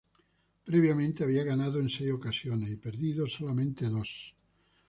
Previamente, 0.65 1.23
había 1.23 1.43
ganado 1.43 1.77
en 1.79 1.91
seis 1.91 2.09
ocasiones 2.11 2.71
y 2.71 2.75
perdido 2.75 3.27
solamente 3.27 3.85
dos. 3.87 4.35